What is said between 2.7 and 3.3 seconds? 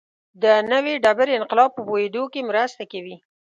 کوي